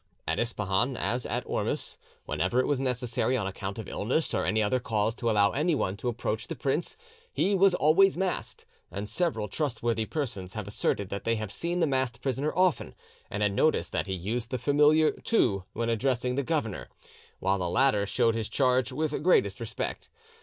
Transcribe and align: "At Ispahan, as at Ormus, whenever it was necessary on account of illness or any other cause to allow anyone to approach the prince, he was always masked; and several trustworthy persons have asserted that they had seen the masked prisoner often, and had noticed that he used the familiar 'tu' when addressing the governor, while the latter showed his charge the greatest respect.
"At 0.27 0.39
Ispahan, 0.39 0.97
as 0.97 1.27
at 1.27 1.43
Ormus, 1.45 1.99
whenever 2.25 2.59
it 2.59 2.65
was 2.65 2.79
necessary 2.79 3.37
on 3.37 3.45
account 3.45 3.77
of 3.77 3.87
illness 3.87 4.33
or 4.33 4.47
any 4.47 4.63
other 4.63 4.79
cause 4.79 5.13
to 5.17 5.29
allow 5.29 5.51
anyone 5.51 5.95
to 5.97 6.07
approach 6.09 6.47
the 6.47 6.55
prince, 6.55 6.97
he 7.31 7.53
was 7.53 7.75
always 7.75 8.17
masked; 8.17 8.65
and 8.89 9.07
several 9.07 9.47
trustworthy 9.47 10.05
persons 10.07 10.53
have 10.55 10.67
asserted 10.67 11.09
that 11.09 11.23
they 11.23 11.35
had 11.35 11.51
seen 11.51 11.81
the 11.81 11.85
masked 11.85 12.19
prisoner 12.19 12.51
often, 12.55 12.95
and 13.29 13.43
had 13.43 13.53
noticed 13.53 13.91
that 13.91 14.07
he 14.07 14.13
used 14.15 14.49
the 14.49 14.57
familiar 14.57 15.11
'tu' 15.11 15.65
when 15.73 15.87
addressing 15.87 16.33
the 16.33 16.41
governor, 16.41 16.89
while 17.37 17.59
the 17.59 17.69
latter 17.69 18.07
showed 18.07 18.33
his 18.33 18.49
charge 18.49 18.89
the 18.89 19.19
greatest 19.21 19.59
respect. 19.59 20.09